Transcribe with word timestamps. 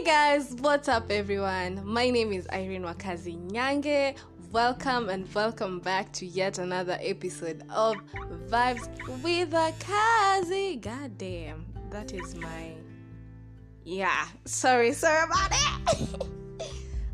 Hey 0.00 0.06
guys, 0.06 0.54
what's 0.60 0.88
up 0.88 1.10
everyone? 1.10 1.82
My 1.84 2.08
name 2.08 2.32
is 2.32 2.48
Irene 2.50 2.84
Wakazi 2.84 3.36
Nyange. 3.50 4.16
Welcome 4.50 5.10
and 5.10 5.28
welcome 5.34 5.78
back 5.78 6.10
to 6.12 6.24
yet 6.24 6.56
another 6.56 6.96
episode 7.02 7.62
of 7.68 7.96
Vibes 8.48 8.88
with 9.22 9.50
Wakazi. 9.50 10.80
God 10.80 11.18
damn, 11.18 11.66
that 11.90 12.14
is 12.14 12.34
my. 12.34 12.72
Yeah, 13.84 14.26
sorry, 14.46 14.94
sorry 14.94 15.24
about 15.24 15.52
it. 15.52 16.22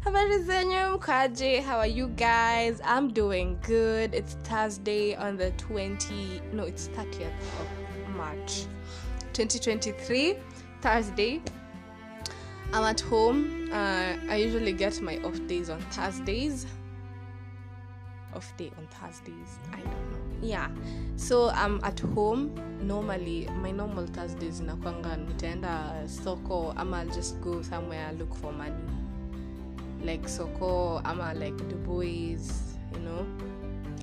How 1.65 1.79
are 1.79 1.87
you 1.89 2.07
guys? 2.11 2.81
I'm 2.85 3.13
doing 3.13 3.59
good. 3.63 4.15
It's 4.15 4.35
Thursday 4.45 5.17
on 5.17 5.37
the 5.37 5.51
20. 5.59 6.41
No, 6.53 6.63
it's 6.63 6.87
30th 6.91 7.33
of 7.59 8.15
March 8.15 8.67
2023. 9.33 10.37
Thursday. 10.81 11.43
I'm 12.73 12.85
at 12.85 13.01
home. 13.01 13.69
Uh, 13.73 14.17
I 14.29 14.37
usually 14.37 14.73
get 14.73 15.01
my 15.01 15.19
off 15.19 15.39
days 15.47 15.71
on 15.71 15.81
Thursdays. 15.91 16.67
Off 18.35 18.53
day 18.57 18.71
on 18.77 18.87
Thursdays. 18.89 19.59
I 19.73 19.77
don't 19.77 20.13
know. 20.13 20.19
Yeah. 20.43 20.69
So 21.17 21.51
I'm 21.51 21.81
at 21.83 22.01
home. 22.01 22.55
Normally, 22.83 23.49
my 23.63 23.71
normal 23.71 24.07
Thursdays 24.07 24.61
inakwanga 24.61 25.17
nitaenda 25.17 26.09
soko 26.09 26.75
ama 26.77 26.99
I'll 26.99 27.09
just 27.09 27.41
go 27.41 27.63
somewhere 27.63 28.13
look 28.19 28.35
for 28.37 28.53
money. 28.53 28.75
Like 30.05 30.29
soko 30.29 31.01
ama 31.05 31.33
like 31.35 31.57
Du 31.69 31.77
Bois, 31.77 32.05
you 32.93 33.01
know. 33.05 33.27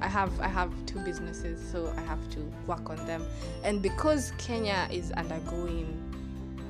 I 0.01 0.07
have 0.07 0.37
I 0.41 0.47
have 0.47 0.71
two 0.85 0.99
businesses, 0.99 1.61
so 1.71 1.93
I 1.95 2.01
have 2.01 2.29
to 2.31 2.39
work 2.67 2.89
on 2.89 2.97
them. 3.05 3.23
And 3.63 3.81
because 3.81 4.33
Kenya 4.37 4.87
is 4.91 5.11
undergoing 5.11 5.97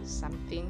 something, 0.03 0.67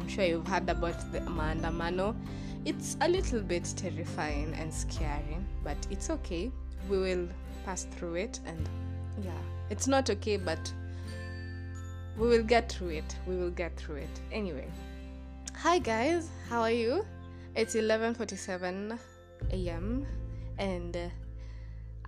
I'm 0.00 0.08
sure 0.08 0.24
you've 0.24 0.46
heard 0.46 0.68
about 0.70 1.12
the 1.12 1.20
maandamano. 1.20 2.16
It's 2.64 2.96
a 3.02 3.08
little 3.08 3.40
bit 3.40 3.64
terrifying 3.76 4.54
and 4.54 4.72
scary, 4.72 5.36
but 5.62 5.76
it's 5.90 6.08
okay. 6.08 6.50
We 6.88 6.98
will 6.98 7.28
pass 7.66 7.84
through 7.84 8.14
it, 8.14 8.40
and 8.46 8.66
yeah, 9.22 9.42
it's 9.68 9.86
not 9.86 10.08
okay, 10.08 10.38
but 10.38 10.72
we 12.16 12.28
will 12.28 12.42
get 12.42 12.72
through 12.72 12.88
it. 12.90 13.16
We 13.26 13.36
will 13.36 13.50
get 13.50 13.76
through 13.76 13.96
it. 13.96 14.20
Anyway, 14.32 14.68
hi 15.54 15.78
guys, 15.78 16.30
how 16.48 16.62
are 16.62 16.70
you? 16.70 17.04
It's 17.54 17.74
11:47 17.74 18.98
a.m. 19.52 20.06
and 20.58 20.96
uh, 20.96 21.08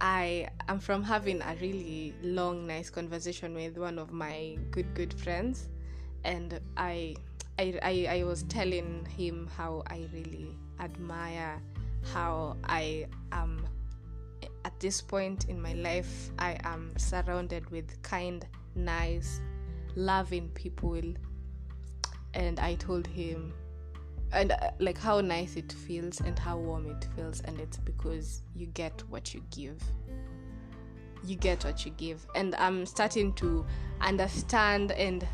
I 0.00 0.48
am 0.68 0.80
from 0.80 1.02
having 1.02 1.42
a 1.42 1.54
really 1.60 2.14
long, 2.22 2.66
nice 2.66 2.88
conversation 2.88 3.54
with 3.54 3.76
one 3.76 3.98
of 3.98 4.12
my 4.12 4.56
good, 4.70 4.94
good 4.94 5.12
friends, 5.12 5.68
and 6.24 6.58
I, 6.76 7.16
I, 7.58 7.78
I, 7.82 8.18
I 8.18 8.24
was 8.24 8.44
telling 8.44 9.06
him 9.06 9.48
how 9.56 9.82
I 9.86 10.08
really 10.12 10.56
admire 10.80 11.60
how 12.12 12.56
I 12.64 13.06
am. 13.30 13.66
At 14.64 14.78
this 14.78 15.00
point 15.00 15.48
in 15.48 15.60
my 15.60 15.72
life. 15.74 16.30
I 16.38 16.56
am 16.64 16.92
surrounded 16.96 17.68
with 17.70 18.00
kind, 18.02 18.46
nice, 18.74 19.40
loving 19.96 20.48
people, 20.50 21.02
and 22.34 22.60
I 22.60 22.74
told 22.76 23.06
him 23.06 23.52
and 24.32 24.52
uh, 24.52 24.70
like 24.78 24.98
how 24.98 25.20
nice 25.20 25.56
it 25.56 25.72
feels 25.72 26.20
and 26.20 26.38
how 26.38 26.56
warm 26.58 26.86
it 26.86 27.06
feels. 27.14 27.40
And 27.42 27.60
it's 27.60 27.76
because 27.76 28.42
you 28.54 28.66
get 28.66 29.02
what 29.10 29.34
you 29.34 29.42
give. 29.50 29.82
You 31.24 31.36
get 31.36 31.64
what 31.64 31.84
you 31.84 31.92
give. 31.92 32.26
And 32.34 32.54
i'm 32.56 32.86
starting 32.86 33.32
to 33.34 33.64
understand 34.00 34.92
and 34.92 35.26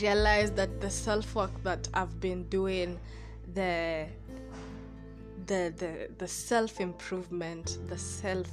realize 0.00 0.50
that 0.52 0.80
the 0.80 0.90
self 0.90 1.34
work 1.34 1.62
that 1.62 1.88
i've 1.94 2.20
been 2.20 2.44
doing 2.44 2.98
the 3.54 4.06
the 5.46 5.72
the, 5.76 6.08
the 6.18 6.28
self 6.28 6.80
improvement 6.80 7.78
the 7.88 7.98
self 7.98 8.50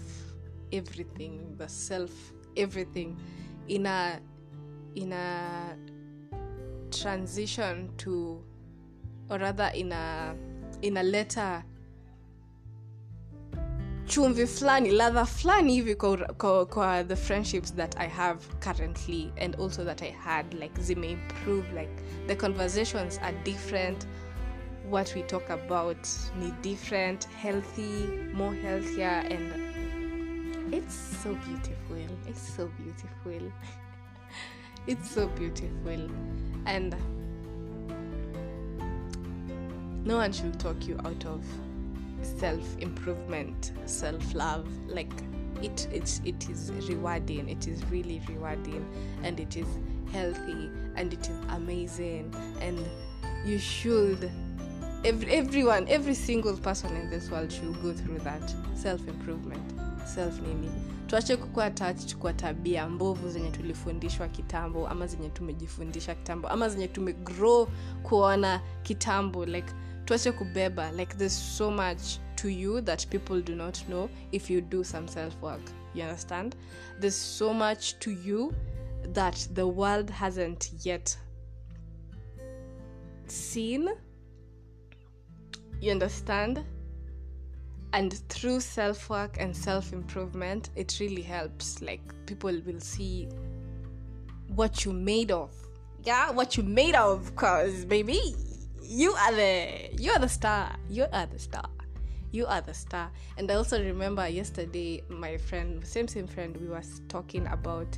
everything 0.72 1.56
the 1.58 1.68
self 1.68 2.12
everything 2.56 3.18
in 3.68 3.86
a 3.86 4.20
in 4.96 5.14
a 5.14 5.78
transition 6.92 7.90
to 7.98 8.44
or 9.30 9.38
rather 9.38 9.70
in 9.76 9.92
a 9.92 10.36
in 10.82 10.98
a 10.98 11.04
letter 11.04 11.64
chumvi 14.08 14.48
fulani 14.48 14.92
ladha 14.92 15.26
fulani 15.26 15.74
hivi 15.74 15.96
kwa, 15.96 17.04
the 17.04 17.16
friendships 17.16 17.74
that 17.76 17.96
i 18.00 18.08
have 18.08 18.40
currently 18.60 19.32
and 19.38 19.56
also 19.56 19.84
that 19.84 20.02
i 20.02 20.12
had 20.12 20.54
like 20.54 20.82
zime 20.82 21.04
improve 21.12 21.74
like 21.74 21.92
the 22.28 22.36
conversations 22.36 23.20
are 23.22 23.34
different. 23.44 24.06
What 24.90 25.14
we 25.16 25.24
talk 25.24 25.50
about 25.50 26.08
ni 26.40 26.54
different 26.62 27.26
healthy 27.26 28.08
more 28.34 28.56
healthier 28.56 29.24
and 29.30 30.74
it's 30.74 30.96
so 31.24 31.36
beautiful 31.36 32.18
it's 32.28 32.56
so 32.56 32.70
beautiful. 32.78 33.52
It's 34.88 35.12
so 35.12 35.28
beautiful. 35.28 36.10
And 36.66 36.96
no 40.06 40.16
one 40.16 40.32
should 40.32 40.58
talk 40.58 40.88
you 40.88 40.98
out 41.04 41.26
of 41.26 41.44
self 42.22 42.78
improvement 42.80 43.72
self 43.86 44.34
love 44.36 44.68
like 44.88 45.14
it 45.62 45.88
it, 45.92 46.22
it 46.26 46.50
is 46.50 46.72
rewarding 46.90 47.50
it 47.50 47.68
is 47.68 47.84
really 47.92 48.22
rewarding 48.28 48.86
and 49.24 49.40
it 49.40 49.56
is 49.56 49.68
healthy 50.14 50.70
and 50.96 51.14
it 51.14 51.30
is 51.30 51.36
amazing 51.50 52.32
and 52.62 52.80
you 53.46 53.60
should 53.60 54.32
every, 55.04 55.32
everyone 55.32 55.86
every 55.88 56.16
single 56.16 56.58
person 56.58 56.96
in 56.96 57.10
this 57.10 57.30
world 57.32 57.52
should 57.52 57.74
go 57.82 57.92
through 57.94 58.20
that 58.20 58.54
self 58.76 59.08
improvement 59.08 59.62
self 60.06 60.40
nini. 60.42 60.70
Tuache 61.08 61.38
kukuwa 61.38 61.66
attached 61.66 62.16
kwa 62.18 62.34
tabia 62.34 62.90
mbovu 62.90 63.30
zenye 63.30 63.52
tulifundishwa 63.52 64.28
kitambo 64.28 64.88
ama 64.88 65.08
zenye 65.08 65.30
tumejifundisha 65.30 66.16
kitambo 66.16 66.48
ama 66.48 66.70
zenye 66.70 66.88
tumegrow 66.88 67.68
kuona 68.04 68.62
kitambo 68.84 69.46
like 69.46 69.74
tuache 70.08 70.32
kubeba 70.32 70.92
like 70.96 71.18
there's 71.18 71.58
so 71.58 71.70
much 71.70 72.20
to 72.38 72.48
you 72.48 72.80
that 72.82 73.06
people 73.10 73.42
do 73.42 73.56
not 73.56 73.84
know 73.90 74.10
if 74.32 74.50
you 74.50 74.62
do 74.62 74.84
some 74.84 75.08
self 75.08 75.36
work 75.42 75.62
you 75.94 76.04
understand? 76.04 76.56
There's 77.00 77.16
so 77.16 77.54
much 77.54 78.00
to 78.00 78.12
you 78.12 78.54
that 79.14 79.48
the 79.54 79.68
world 79.68 80.10
hasn't 80.10 80.72
yet 80.84 81.18
seen 83.28 83.90
you 85.82 85.92
understand? 85.92 86.64
And 87.94 88.14
through 88.30 88.62
self 88.62 89.10
work 89.10 89.38
and 89.40 89.56
self 89.56 89.92
improvement 89.92 90.70
it 90.76 90.98
really 91.02 91.22
helps 91.22 91.82
like 91.82 92.02
people 92.26 92.58
will 92.66 92.80
see 92.80 93.28
what 94.56 94.86
you 94.86 94.94
made 94.94 95.32
of. 95.32 95.52
Yeah 96.04 96.32
what 96.32 96.56
you 96.56 96.64
made 96.64 96.96
of 96.96 97.36
cause 97.36 97.84
baby 97.84 98.36
you 98.88 99.12
are 99.14 99.34
the 99.34 99.90
you 99.98 100.12
are 100.12 100.20
the 100.20 100.30
star. 100.30 100.76
You 100.90 101.06
are 101.12 101.26
the 101.26 101.40
star. 101.40 101.70
You 102.32 102.46
are 102.46 102.62
the 102.62 102.74
star. 102.74 103.12
And 103.38 103.50
i 103.52 103.56
also 103.56 103.82
remember 103.84 104.28
yesterday 104.28 105.04
my 105.10 105.38
friend 105.38 105.86
same 105.86 106.08
same 106.08 106.28
friend 106.28 106.56
we 106.58 106.68
was 106.68 107.02
talking 107.08 107.48
about 107.48 107.98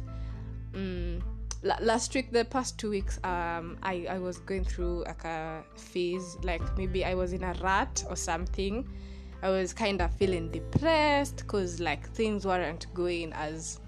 um, 0.75 1.21
last 1.63 2.13
week 2.15 2.31
the 2.31 2.45
past 2.45 2.77
two 2.77 2.89
weeks 2.89 3.19
um 3.23 3.77
i 3.83 4.05
i 4.09 4.17
was 4.19 4.37
going 4.37 4.63
through 4.63 5.03
like 5.05 5.25
a 5.25 5.63
phase 5.75 6.37
like 6.43 6.61
maybe 6.77 7.03
i 7.03 7.13
was 7.13 7.33
in 7.33 7.43
a 7.43 7.53
rut 7.61 8.03
or 8.09 8.15
something. 8.15 8.87
I 9.41 9.49
was 9.49 9.71
kind 9.73 10.01
of 10.01 10.13
feeling 10.15 10.51
depressed 10.51 11.37
because 11.37 11.79
like 11.79 12.09
things 12.09 12.45
weren't 12.45 12.87
going 12.93 13.31
as 13.31 13.79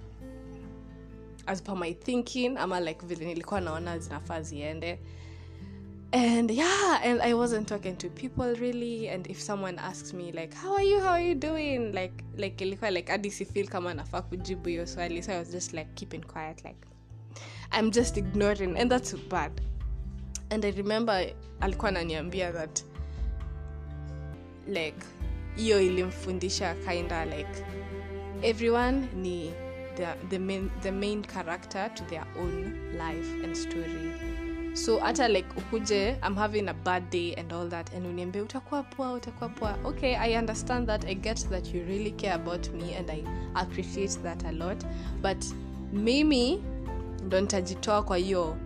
as 1.47 1.59
per 1.59 1.75
my 1.75 1.91
thinking. 1.93 2.57
Ama 2.57 2.79
like 2.79 3.01
vile 3.05 3.25
nilikuwa 3.25 3.61
naona 3.61 3.99
zinafaa 3.99 4.41
ziende 4.41 4.99
and 6.13 6.51
yeah 6.51 6.99
and 7.03 7.21
i 7.21 7.33
wasn't 7.33 7.67
talking 7.67 7.95
to 7.95 8.09
people 8.09 8.53
really. 8.55 9.07
And 9.07 9.27
if 9.27 9.39
someone 9.39 9.79
asks 9.79 10.13
me 10.13 10.31
like 10.33 10.53
how 10.53 10.73
are 10.73 10.83
you? 10.83 10.99
How 10.99 11.11
are 11.11 11.21
you 11.21 11.35
doing? 11.35 11.93
Like 11.93 12.23
like 12.37 12.57
ilikuwa 12.65 12.91
like 12.91 13.11
hadi 13.11 13.31
sifeel 13.31 13.67
kama 13.67 13.93
nafaa 13.93 14.21
kujibu 14.21 14.69
hiyo 14.69 14.87
swali. 14.87 15.23
So 15.23 15.31
i 15.31 15.37
was 15.39 15.51
just 15.51 15.73
like 15.73 15.89
keeping 15.95 16.21
quiet 16.21 16.63
like 16.65 16.79
i'm 17.79 17.91
just 17.91 18.17
ignoring. 18.17 18.77
And 18.77 18.91
that's 18.91 19.15
bad. 19.29 19.51
And 20.49 20.65
i 20.65 20.71
remember 20.71 21.33
alikuwa 21.59 21.89
ananiambia 21.89 22.51
that 22.51 22.83
like 24.67 25.05
hiyo 25.55 25.81
ilimfundisha 25.81 26.75
kinda 26.75 27.25
like 27.25 27.63
everyone 28.41 29.07
ni 29.15 29.51
the, 29.95 30.07
the, 30.29 30.39
main, 30.39 30.69
the 30.81 30.91
main 30.91 31.21
character 31.21 31.93
to 31.93 32.03
their 32.03 32.25
own 32.39 32.73
life 32.97 33.45
and 33.45 33.55
story 33.55 34.11
so 34.73 34.99
hata 34.99 35.27
like 35.27 35.47
ukuje 35.57 36.09
i'm 36.27 36.35
having 36.35 36.67
a 36.69 36.73
bad 36.73 37.09
day 37.09 37.33
and 37.35 37.53
all 37.53 37.69
that 37.69 37.93
and 37.95 38.05
uniambie 38.07 38.41
utakuwa 38.41 38.83
poa 38.83 39.13
utakuwa 39.13 39.49
poa. 39.49 39.77
Okay 39.83 40.15
i 40.17 40.37
understand 40.37 40.87
that 40.87 41.05
i 41.05 41.15
get 41.15 41.49
that 41.49 41.73
you 41.73 41.83
really 41.85 42.11
care 42.11 42.33
about 42.33 42.69
me 42.73 42.95
and 42.97 43.09
i 43.11 43.23
appreciate 43.53 44.19
that 44.23 44.45
a 44.45 44.51
lot 44.51 44.85
but 45.21 45.45
mimi 45.93 46.63
ndo 47.25 47.41
nitajitoa 47.41 48.03
kwa 48.03 48.17
hiyo. 48.17 48.57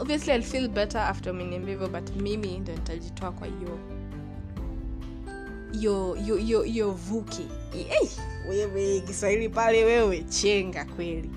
Obviously 0.00 0.32
i'll 0.34 0.42
feel 0.42 0.68
better 0.68 1.00
after 1.00 1.32
umeniambia 1.32 1.70
hivyo 1.70 1.88
but 1.88 2.16
mimi 2.16 2.58
ndo 2.58 2.72
nitajitoa 2.72 3.32
kwa 3.32 3.46
hiyo. 3.46 3.78
Yo 6.66 6.90
vuki. 6.92 7.46
Hey, 7.72 8.08
wewe 8.48 9.00
kiswahili 9.00 9.48
pale 9.48 9.84
wewe 9.84 10.22
chenga 10.22 10.84
kweli. 10.84 11.30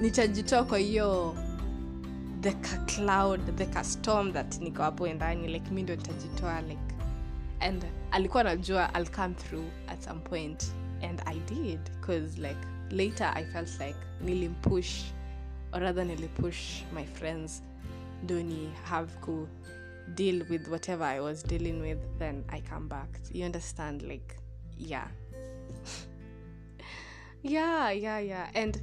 Nitajitoa 0.00 0.64
kwa 0.64 0.78
hiyo 0.78 1.34
the 2.40 2.52
ka 2.52 2.76
cloud 2.86 3.56
the 3.56 3.66
ka 3.66 3.82
storm 3.82 4.32
that 4.32 4.60
niko 4.60 4.82
hapo 4.82 5.08
ndani 5.08 5.48
like 5.48 5.70
mi 5.70 5.82
ndo 5.82 5.96
nitajitoa 5.96 6.60
like 6.60 6.94
and 7.60 7.84
alikuwa 8.10 8.44
najua 8.44 8.90
i'll 8.94 9.10
come 9.10 9.34
through 9.34 9.66
at 9.88 10.02
some 10.02 10.20
point 10.20 10.64
and 11.02 11.22
i 11.26 11.38
did 11.38 11.80
because 12.00 12.40
like 12.40 12.60
later 12.90 13.32
i 13.34 13.44
felt 13.44 13.80
like 13.80 13.98
nilimpush 14.24 15.02
or 15.72 15.80
rather 15.80 16.04
nilipush 16.04 16.82
my 16.94 17.04
friends 17.04 17.62
ndo 18.24 18.42
ni 18.42 18.70
have 18.84 19.12
ku 19.20 19.48
deal 20.14 20.42
with 20.50 20.68
whatever 20.68 21.06
i 21.06 21.20
was 21.20 21.46
dealing 21.46 21.80
with 21.80 21.98
then 22.18 22.44
i 22.48 22.60
come 22.60 22.88
back. 22.88 23.08
You 23.32 23.44
understand 23.46 24.02
like 24.02 24.36
yeah. 24.78 25.08
Yeah 27.42 27.90
yeah 27.90 28.18
yeah. 28.18 28.50
And 28.54 28.78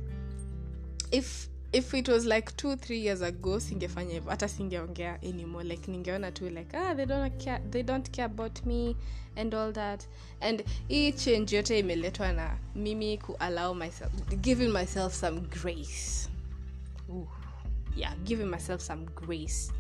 if 1.12 1.50
if 1.78 1.94
it 1.94 2.10
was 2.10 2.26
like 2.26 2.56
two 2.58 2.76
three 2.76 3.00
years 3.00 3.22
ago 3.22 3.60
singefanya 3.60 4.14
hivyo. 4.14 4.30
Hata 4.30 4.48
singeongea 4.48 5.20
anymore. 5.24 5.64
Like 5.64 5.92
ningeona 5.92 6.32
tu 6.32 6.50
like 6.50 6.78
ah, 6.78 6.94
they, 6.94 7.06
don't 7.06 7.40
care, 7.40 7.62
they 7.72 7.84
don't 7.84 8.12
care 8.12 8.26
about 8.26 8.66
me 8.66 8.96
and 9.36 9.54
all 9.54 9.72
that. 9.72 10.08
And 10.42 10.64
hii 10.90 11.12
change 11.12 11.56
yote 11.56 11.80
imeletwa 11.80 12.34
na 12.34 12.58
mimi 12.76 13.18
kuallow 13.18 13.74
myself 13.76 14.12
giving 14.42 14.70
myself 14.72 15.14
some 15.14 15.40
grace. 15.40 16.30
Ooh. 17.10 17.28
yeah 17.98 18.14
giving 18.24 18.50
myself 18.50 18.82
some 18.82 19.06
grace 19.16 19.72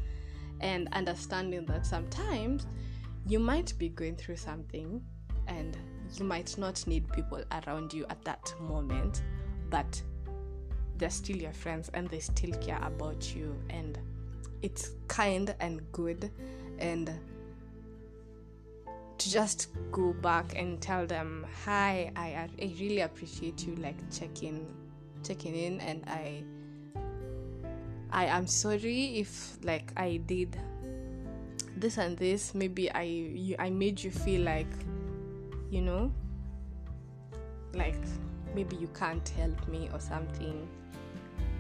and 0.60 0.90
understanding 0.94 1.66
that 1.66 1.86
sometimes 1.86 2.66
you 3.28 3.40
might 3.40 3.78
be 3.78 3.90
going 3.90 4.16
through 4.16 4.36
something 4.36 5.02
and 5.48 5.78
you 6.18 6.26
might 6.26 6.58
not 6.58 6.86
need 6.88 7.08
people 7.12 7.44
around 7.52 7.94
you 7.94 8.06
at 8.10 8.22
that 8.24 8.54
moment 8.60 9.22
but 9.70 10.02
they're 10.98 11.10
still 11.10 11.38
your 11.38 11.54
friends 11.54 11.90
and 11.94 12.08
they 12.10 12.20
still 12.20 12.52
care 12.60 12.80
about 12.82 13.36
you. 13.36 13.56
And 13.70 13.98
it's 14.62 14.92
kind 15.08 15.54
and 15.60 15.82
good. 15.92 16.32
And 16.80 17.12
to 19.18 19.32
just 19.32 19.70
go 19.92 20.14
back 20.14 20.54
and 20.56 20.80
tell 20.80 21.08
them 21.08 21.44
hi 21.66 22.12
i, 22.16 22.48
I 22.62 22.76
really 22.80 23.02
appreciate 23.02 23.66
you 23.66 23.76
like 23.78 23.98
checking 24.12 24.68
checking 25.24 25.56
in. 25.56 25.80
And 25.82 26.04
i 26.08 26.44
i 28.12 28.26
am 28.26 28.46
sorry 28.46 29.18
if 29.18 29.58
like 29.64 29.92
i 29.98 30.18
did 30.18 30.58
this 31.76 31.98
and 31.98 32.18
this. 32.18 32.54
Maybe 32.54 32.92
i 32.92 33.02
you, 33.02 33.56
i 33.60 33.70
made 33.70 34.02
you 34.02 34.12
feel 34.12 34.42
like 34.42 34.72
you 35.70 35.82
know 35.82 36.12
like 37.74 38.00
maybe 38.58 38.76
you 38.76 38.90
can't 39.00 39.30
help 39.30 39.68
me 39.68 39.88
or 39.94 40.00
something 40.00 40.68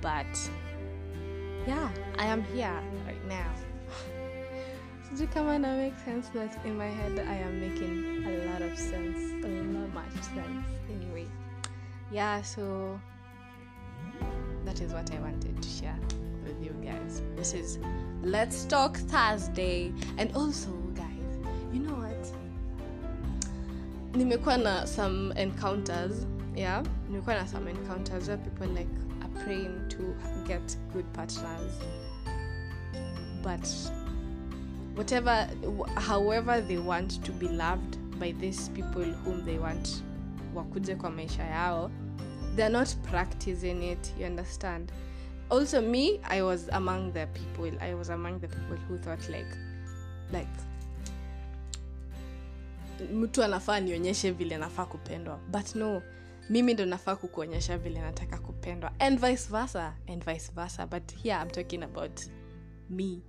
but 0.02 0.50
yeah 1.68 1.90
i 2.18 2.26
am 2.26 2.42
here 2.56 2.82
right 3.06 3.24
now. 3.28 3.52
Sijui 5.08 5.28
kama 5.34 5.60
na 5.60 5.76
make 5.78 5.94
sense 6.04 6.30
that 6.30 6.66
in 6.66 6.76
my 6.76 6.88
head 6.88 7.20
i 7.20 7.36
am 7.36 7.60
making 7.62 8.26
a 8.26 8.34
lot 8.50 8.62
of 8.64 8.76
sense 8.80 9.20
a 9.46 9.48
lot 9.48 9.94
much 9.94 10.16
sense. 10.24 10.66
Anyway 10.90 11.28
yeah 12.12 12.42
so 12.42 13.00
that 14.66 14.82
is 14.82 14.92
what 14.92 15.12
i 15.14 15.20
wanted 15.20 15.62
to 15.62 15.70
share 15.70 16.00
with 16.44 16.58
you 16.66 16.74
guys. 16.82 17.22
This 17.36 17.54
is 17.54 17.78
let's 18.24 18.66
talk 18.66 18.98
thursday. 18.98 19.94
And 20.18 20.36
also 20.36 20.72
guys 20.96 21.30
you 21.72 21.80
know 21.80 21.94
what? 21.94 22.34
Nimekuwa 24.14 24.58
na 24.64 24.86
some 24.86 25.32
encounters 25.38 26.26
yeah. 26.58 26.84
Nilikuwa 27.10 27.36
na 27.36 27.48
some 27.48 27.72
encounters 27.72 28.28
where 28.28 28.38
people 28.44 28.68
like 28.68 28.90
are 29.22 29.44
praying 29.44 29.88
to 29.90 29.98
get 30.48 30.78
good 30.94 31.06
partners. 31.14 31.72
But 33.44 33.68
whatever 34.96 35.48
however 35.96 36.62
they 36.68 36.78
want 36.78 37.24
to 37.24 37.32
be 37.32 37.48
loved 37.48 37.98
by 38.20 38.32
these 38.32 38.70
people 38.70 39.04
whom 39.24 39.46
they 39.46 39.58
want 39.58 40.04
wakuje 40.56 40.96
kwa 40.96 41.10
maisha 41.10 41.44
yao 41.44 41.92
they're 42.56 42.72
not 42.80 42.96
practicing 43.04 43.84
it 43.92 44.14
you 44.20 44.26
understand? 44.26 44.92
Also 45.50 45.82
me 45.82 46.20
i 46.24 46.42
was 46.42 46.70
among 46.70 47.14
the 47.14 47.28
people 47.28 47.78
i 47.80 47.94
was 47.94 48.10
among 48.10 48.40
the 48.40 48.48
people 48.48 48.78
who 48.90 48.98
thought 48.98 49.30
like 49.30 49.58
like 50.34 50.50
mtu 53.14 53.44
anafaa 53.44 53.80
nionyeshe 53.80 54.32
vile 54.32 54.56
anafaa 54.56 54.86
kupendwa. 54.86 55.40
But 55.52 55.76
no 55.76 56.02
mimi 56.50 56.74
ndo 56.74 56.86
nafaa 56.86 57.16
kukuonyesha 57.16 57.78
vile 57.78 58.02
nataka 58.02 58.38
kupendwa. 58.38 59.00
And 59.00 59.20
vice 59.20 59.50
versa 59.52 59.94
and 60.08 60.26
vice 60.26 60.52
versa. 60.56 60.88
But 60.88 61.16
here 61.24 61.36
i'm 61.42 61.50
talking 61.50 61.84
about 61.84 62.22
me. 62.90 63.22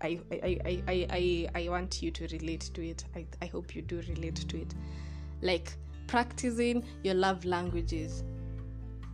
I, 0.00 0.20
I, 0.30 0.60
I, 0.64 0.82
I, 0.86 1.06
I, 1.10 1.48
I 1.54 1.68
want 1.68 2.02
you 2.02 2.10
to 2.10 2.26
relate 2.26 2.72
to 2.72 2.82
it. 2.82 3.06
I, 3.16 3.26
i 3.40 3.48
hope 3.48 3.74
you 3.78 3.82
do 3.82 4.00
relate 4.00 4.44
to 4.46 4.56
it. 4.56 4.74
Like 5.42 5.72
practicing 6.06 6.82
your 7.02 7.14
love 7.16 7.44
languages 7.48 8.24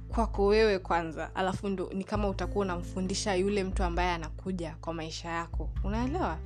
kwako 0.08 0.46
wewe 0.46 0.78
kwanza. 0.78 1.34
Alafu 1.34 1.68
ndo 1.68 1.90
ni 1.94 2.04
kama 2.04 2.28
utakuwa 2.28 2.64
unamfundisha 2.64 3.34
yule 3.34 3.64
mtu 3.64 3.82
ambaye 3.84 4.10
anakuja 4.10 4.76
kwa 4.80 4.94
maisha 4.94 5.28
yako. 5.28 5.70
Unaelewa? 5.84 6.38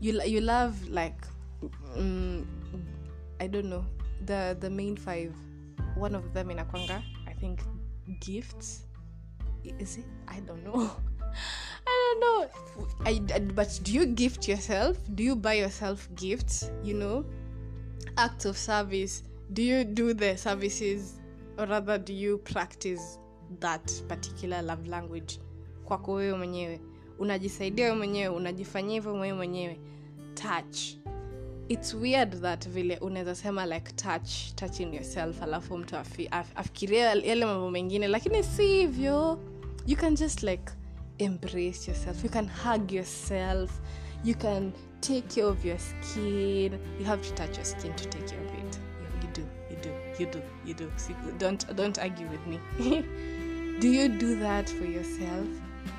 You, 0.00 0.22
you 0.22 0.40
love 0.40 0.86
like 0.90 1.16
mm, 1.98 2.46
i 3.38 3.48
don't 3.48 3.66
know 3.66 3.84
the, 4.24 4.54
the 4.54 4.68
main 4.68 4.96
five 4.96 5.32
one 6.00 6.16
of 6.16 6.32
them 6.32 6.50
inakwanga 6.50 7.02
i 7.26 7.34
think 7.34 7.58
gifts. 8.20 8.86
Is 9.80 9.98
it? 9.98 10.04
I 10.28 10.40
don't 10.40 10.62
know. 10.64 10.90
I 11.86 12.18
don't 12.20 12.20
know. 12.20 12.48
I, 13.04 13.20
I, 13.34 13.38
but 13.40 13.80
do 13.82 13.92
you 13.92 14.06
gift 14.06 14.48
yourself? 14.48 14.96
Do 15.14 15.24
you 15.24 15.36
buy 15.36 15.54
yourself 15.54 16.08
gifts? 16.14 16.70
You 16.84 16.94
know 16.94 17.24
acts 18.16 18.44
of 18.44 18.56
service. 18.56 19.22
Do 19.52 19.62
you 19.62 19.84
do 19.84 20.14
the 20.14 20.36
services 20.36 21.20
or 21.58 21.66
rather 21.66 21.98
do 21.98 22.12
you 22.12 22.38
practice 22.38 23.18
that 23.60 23.92
particular 24.08 24.62
love 24.62 24.86
language 24.86 25.38
kwako 25.84 26.12
wewe 26.12 26.38
mwenyewe? 26.38 26.80
Unajisaidia 27.18 27.84
wewe 27.84 27.96
mwenyewe 27.96 28.28
unajifanyia 28.28 28.94
hivyo 28.94 29.12
wewe 29.12 29.32
mwenyewe. 29.32 29.80
Touch 30.34 30.78
its 31.68 31.94
weird 31.94 32.40
that 32.40 32.68
vile 32.68 32.96
unaweza 32.96 33.34
sema 33.34 33.66
like 33.66 33.92
touch 33.92 34.54
touching 34.54 34.94
yourself 34.94 35.42
alafu 35.42 35.78
mtu 35.78 35.96
afi, 35.96 36.28
af, 36.30 36.46
afikiria 36.54 37.04
yale 37.14 37.44
mambo 37.44 37.70
mengine 37.70 38.08
lakini 38.08 38.42
si 38.44 38.66
hivyo. 38.66 39.38
You 39.86 39.96
can 39.96 40.14
just 40.16 40.42
like 40.42 40.72
embrace 41.18 41.90
yourself. 41.90 42.24
You 42.24 42.30
can 42.30 42.48
hug 42.64 42.92
yourself. 42.92 43.70
You 44.24 44.34
can 44.34 44.72
take 45.00 45.22
care 45.34 45.46
of 45.46 45.64
your 45.64 45.78
skin. 45.78 46.72
You 47.00 47.04
have 47.06 47.22
to 47.28 47.34
touch 47.34 47.56
your 47.56 47.64
skin 47.64 47.94
to 47.94 48.04
take 48.04 48.26
care 48.26 48.40
of 48.40 48.54
it. 48.54 48.78
You, 49.00 49.28
you 49.28 49.32
do 49.34 49.42
you 49.70 49.76
do 49.82 49.90
you 50.18 50.26
do 50.30 50.42
you 50.66 50.74
do. 50.74 50.92
See, 50.96 51.14
don't 51.38 51.76
don't 51.76 51.98
argue 51.98 52.28
with 52.28 52.46
me. 52.46 52.58
Do 53.78 53.88
you 53.88 54.08
do 54.08 54.36
that 54.40 54.70
for 54.70 54.86
yourself 54.86 55.46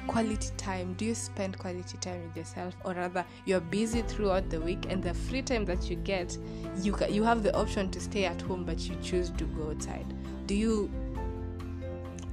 quality 0.07 0.49
time? 0.57 0.93
Do 0.93 1.05
you 1.05 1.15
spend 1.15 1.57
quality 1.57 1.97
time 1.97 2.23
with 2.23 2.37
yourself 2.37 2.75
or 2.85 2.93
rather 2.93 3.25
you're 3.45 3.59
busy 3.59 4.01
throughout 4.01 4.49
the 4.49 4.59
week 4.59 4.85
and 4.89 5.03
the 5.03 5.13
free 5.13 5.41
time 5.41 5.65
that 5.65 5.89
you 5.89 5.95
get 5.97 6.37
you 6.81 6.97
you 7.09 7.23
have 7.23 7.43
the 7.43 7.55
option 7.55 7.89
to 7.91 7.99
stay 7.99 8.25
at 8.25 8.41
home 8.41 8.63
but 8.63 8.79
you 8.87 8.95
choose 9.01 9.29
to 9.31 9.43
go 9.45 9.71
outside? 9.71 10.05
Do 10.47 10.55
you 10.55 10.89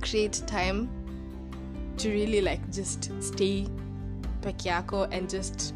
create 0.01 0.43
time 0.47 0.89
to 1.97 2.11
really 2.11 2.41
like 2.41 2.73
just 2.73 3.11
stay 3.23 3.67
peke 4.43 4.65
yako 4.65 5.09
and 5.11 5.31
just 5.31 5.75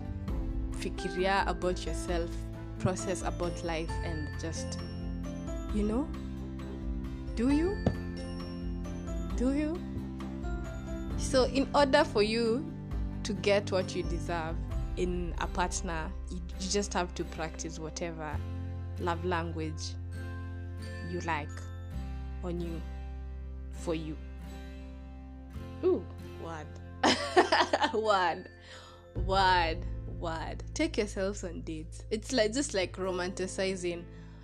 fikiria 0.72 1.46
about 1.48 1.84
yourself 1.86 2.30
process 2.78 3.22
about 3.22 3.64
life 3.64 3.90
and 4.04 4.28
just 4.40 4.78
you 5.74 5.82
know? 5.82 6.08
Do 7.36 7.50
you? 7.50 7.76
Do 9.36 9.52
you 9.52 9.78
so 11.18 11.44
in 11.44 11.68
order 11.74 12.04
for 12.04 12.22
you 12.22 12.64
to 13.24 13.32
get 13.34 13.70
what 13.70 13.94
you 13.94 14.02
deserve 14.04 14.56
in 14.96 15.34
a 15.38 15.46
partner 15.46 16.10
you, 16.30 16.40
just 16.58 16.94
have 16.94 17.14
to 17.14 17.24
practice 17.24 17.78
whatever 17.78 18.34
love 19.00 19.24
language 19.24 19.94
you 21.10 21.20
like 21.20 21.48
on 22.44 22.60
you 22.60 22.80
for 23.72 23.94
you. 23.94 24.16
Ooh, 25.84 26.04
word. 26.42 26.66
Word. 27.94 28.48
Word. 29.24 29.78
Word. 30.18 30.64
Take 30.74 30.98
yourselves 30.98 31.44
on 31.44 31.60
dates. 31.62 32.02
It's 32.10 32.32
like 32.32 32.52
just 32.52 32.74
like 32.74 32.96
romanticizing 32.96 34.02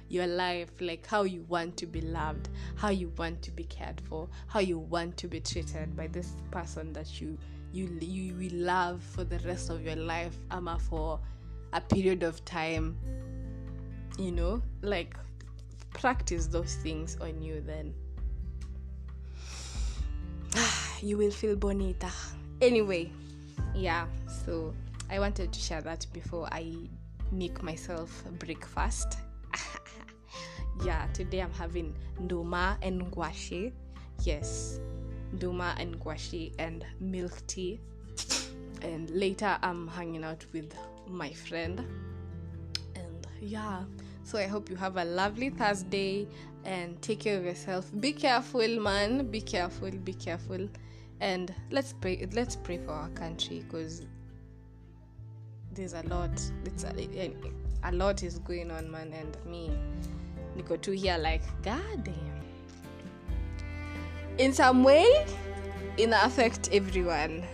your 0.08 0.26
life 0.26 0.70
like 0.80 1.06
how 1.06 1.22
you 1.22 1.42
want 1.48 1.76
to 1.76 1.86
be 1.86 2.00
loved 2.00 2.48
how 2.76 2.88
you 2.88 3.12
want 3.16 3.40
to 3.42 3.50
be 3.50 3.64
cared 3.64 4.00
for 4.02 4.28
how 4.46 4.60
you 4.60 4.78
want 4.78 5.16
to 5.16 5.26
be 5.28 5.40
treated 5.40 5.96
by 5.96 6.06
this 6.06 6.32
person 6.50 6.92
that 6.92 7.20
you 7.20 7.36
you 7.72 7.88
you 8.00 8.34
will 8.34 8.64
love 8.64 9.02
for 9.02 9.24
the 9.24 9.38
rest 9.40 9.70
of 9.70 9.84
your 9.84 9.96
life 9.96 10.36
ama 10.50 10.78
for 10.78 11.18
a 11.72 11.80
period 11.80 12.22
of 12.22 12.44
time 12.44 12.96
you 14.16 14.30
know? 14.30 14.62
Like 14.80 15.16
practice 15.92 16.46
those 16.46 16.76
things 16.76 17.16
on 17.20 17.42
you 17.42 17.60
then. 17.60 17.94
You 21.02 21.18
will 21.18 21.32
feel 21.32 21.56
bonita. 21.56 22.10
Anyway 22.62 23.10
yeah 23.74 24.06
so 24.44 24.72
i 25.10 25.18
wanted 25.18 25.52
to 25.52 25.60
share 25.60 25.82
that 25.82 26.06
before 26.12 26.48
i 26.52 26.72
make 27.32 27.62
myself 27.62 28.24
breakfast 28.38 29.18
yeah 30.84 31.06
today 31.12 31.40
i'm 31.40 31.52
having 31.52 31.94
nduma 32.20 32.76
and 32.82 33.02
ngwashi 33.02 33.72
yes 34.24 34.80
nduma 35.34 35.76
and 35.78 35.96
ngwashi 35.96 36.52
and 36.58 36.84
milk 37.00 37.46
tea. 37.46 37.80
And 38.82 39.10
later 39.10 39.58
i'm 39.62 39.88
hanging 39.88 40.24
out 40.24 40.44
with 40.52 40.74
my 41.08 41.32
friend. 41.32 41.80
And 42.94 43.26
yeah 43.40 43.82
so 44.22 44.38
i 44.38 44.46
hope 44.46 44.70
you 44.70 44.76
have 44.76 44.96
a 44.96 45.04
lovely 45.04 45.50
thursday 45.50 46.26
and 46.64 47.00
take 47.02 47.20
care 47.20 47.38
of 47.38 47.44
yourself. 47.44 47.90
Be 48.00 48.12
careful 48.12 48.80
man. 48.80 49.30
Be 49.30 49.40
careful 49.40 49.90
be 49.90 50.14
careful. 50.14 50.68
And 51.20 51.54
let's 51.70 51.92
pray 51.92 52.26
let's 52.32 52.56
pray 52.56 52.78
for 52.78 52.92
our 52.92 53.08
country 53.10 53.64
because 53.66 54.06
there's 55.72 55.94
a 55.94 56.02
lot 56.02 56.30
it's 56.64 56.84
a, 56.84 57.32
a 57.84 57.92
lot 57.92 58.22
is 58.22 58.38
going 58.38 58.70
on 58.70 58.90
man 58.90 59.12
and 59.12 59.36
me 59.44 59.70
niko 60.56 60.76
tu 60.76 60.92
here 60.92 61.18
like 61.18 61.44
god 61.62 62.10
in 64.38 64.52
some 64.52 64.84
way 64.84 65.06
ina 65.96 66.22
affect 66.22 66.68
everyone. 66.72 67.44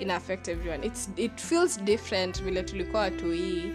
Ina 0.00 0.16
affect 0.16 0.48
everyone. 0.48 0.84
It's, 0.84 1.08
it 1.16 1.40
feels 1.40 1.76
different 1.76 2.42
vile 2.42 2.62
tulikuwa 2.62 3.10
tuii 3.10 3.72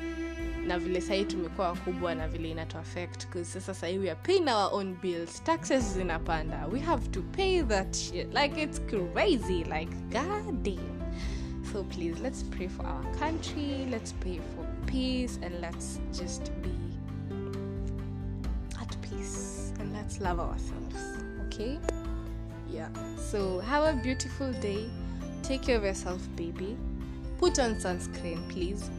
na 0.67 0.79
vile 0.79 1.01
sahii 1.01 1.25
tumekuwa 1.25 1.67
wakubwa 1.67 2.15
na 2.15 2.27
vile 2.27 2.51
inatuaffect 2.51 3.27
sasa 3.43 3.73
sahii 3.73 3.97
we 3.97 4.11
are 4.11 4.19
paying 4.23 4.47
our 4.49 4.69
own 4.73 4.95
bills. 5.01 5.43
Taxes 5.43 5.93
zinapanda. 5.93 6.67
We 6.67 6.79
have 6.79 7.07
to 7.07 7.21
pay 7.21 7.61
that 7.63 7.95
shit. 7.95 8.33
Like 8.33 8.63
it's 8.63 8.79
crazy. 8.79 9.63
Like 9.63 9.91
god 10.11 10.79
so 11.71 11.83
please 11.83 12.19
let's 12.21 12.43
pray 12.43 12.67
for 12.67 12.85
our 12.85 13.03
country. 13.19 13.87
Let's 13.89 14.13
pray 14.13 14.39
for 14.55 14.67
peace 14.85 15.39
and 15.41 15.59
let's 15.61 15.99
just 16.11 16.51
be 16.61 16.92
let's 20.03 20.19
love 20.19 20.39
ourselves. 20.39 21.23
Okay? 21.45 21.79
Yeah. 22.69 22.89
So 23.17 23.59
have 23.59 23.95
a 23.95 24.01
beautiful 24.01 24.51
day. 24.53 24.89
Take 25.43 25.63
care 25.63 25.77
of 25.77 25.83
yourself 25.83 26.21
baby. 26.35 26.77
Put 27.37 27.59
on 27.59 27.75
sunscreen 27.75 28.47
please. 28.49 28.89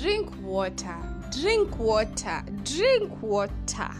Drink 0.00 0.30
water. 0.42 0.96
Drink 1.38 1.78
water. 1.78 2.42
Drink 2.64 3.22
water. 3.22 3.90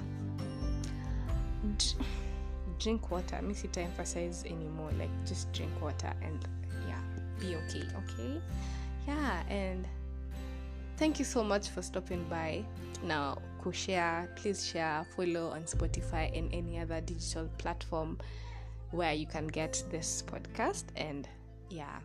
Drink 2.79 3.11
water. 3.11 3.43
Me 3.43 3.55
sita 3.55 3.81
emphasize 3.81 4.45
anymore. 4.47 4.91
Like 4.99 5.11
just 5.27 5.53
drink 5.53 5.73
water 5.83 6.13
and 6.23 6.47
yeah 6.89 7.01
be 7.41 7.57
okay 7.57 7.85
okay? 8.05 8.41
Yeah 9.07 9.43
and 9.51 9.87
thank 10.97 11.19
you 11.19 11.27
so 11.27 11.45
much 11.45 11.69
for 11.69 11.83
stopping 11.83 12.25
by. 12.31 12.65
Now 13.03 13.39
share 13.73 14.29
please 14.37 14.67
share 14.67 15.07
follow 15.17 15.51
on 15.51 15.63
spotify 15.65 16.37
and 16.37 16.53
any 16.53 16.79
other 16.79 17.01
digital 17.01 17.49
platform 17.59 18.19
where 18.91 19.13
you 19.13 19.27
can 19.27 19.49
get 19.49 19.83
this 19.91 20.23
podcast. 20.27 20.85
And 20.97 21.29
yeah 21.71 21.99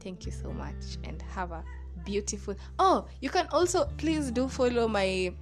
thank 0.00 0.26
you 0.26 0.32
so 0.32 0.52
much 0.52 0.98
and 1.04 1.22
have 1.22 1.52
a 1.52 1.64
beautiful 2.04 2.54
oh 2.78 3.06
you 3.20 3.30
can 3.30 3.46
also 3.52 3.84
please 3.96 4.30
do 4.30 4.48
follow 4.48 4.88
my 4.88 5.32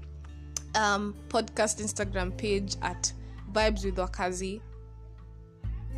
um 0.75 1.14
podcast 1.28 1.80
instagram 1.83 2.37
page 2.37 2.76
at 2.83 3.12
vibes 3.52 3.85
with 3.85 3.97
wakazi 3.97 4.61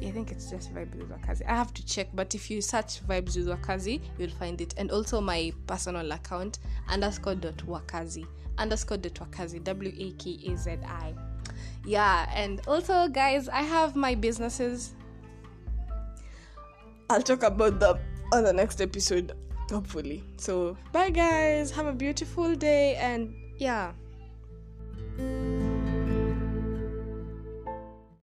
I 0.07 0.11
think 0.11 0.31
it's 0.31 0.51
just 0.51 0.75
Vibes 0.75 0.95
with 0.95 1.11
Wakazi. 1.11 1.47
I 1.47 1.55
have 1.55 1.73
to 1.75 1.85
check, 1.87 2.09
but 2.15 2.35
if 2.35 2.51
you 2.51 2.61
search 2.61 3.07
Vibes 3.07 3.37
with 3.37 3.47
Wakazi, 3.47 4.01
you'll 4.19 4.31
find 4.31 4.61
it. 4.61 4.75
And 4.77 4.91
also 4.91 5.21
my 5.21 5.53
personal 5.67 6.11
account, 6.13 6.59
underscore 6.89 7.35
dot 7.35 7.57
Wakazi. 7.59 8.27
Underscore 8.59 8.99
dot 8.99 9.15
Wakazi. 9.15 9.63
W 9.65 9.93
A 9.97 10.11
K 10.13 10.39
A 10.49 10.57
Z 10.57 10.71
I. 10.85 11.15
Yeah, 11.85 12.31
and 12.35 12.61
also, 12.67 13.09
guys, 13.09 13.49
I 13.49 13.63
have 13.63 13.97
my 13.97 14.15
businesses. 14.15 14.95
I'll 17.11 17.23
talk 17.23 17.43
about 17.43 17.81
them 17.81 17.99
on 18.33 18.45
the 18.45 18.53
next 18.53 18.81
episode, 18.81 19.33
hopefully. 19.71 20.25
So, 20.37 20.77
bye, 20.93 21.11
guys. 21.11 21.71
Have 21.73 21.87
a 21.87 21.93
beautiful 21.93 22.55
day, 22.55 22.97
and 22.97 23.35
yeah. 23.59 23.93